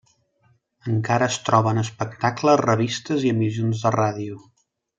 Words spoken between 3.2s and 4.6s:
i emissions de ràdio.